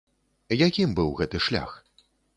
Якім 0.67 0.95
быў 1.01 1.11
гэты 1.19 1.37
шлях? 1.49 1.77